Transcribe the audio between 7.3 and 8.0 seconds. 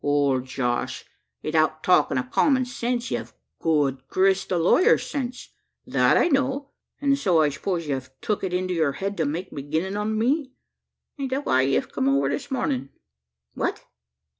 I suppose,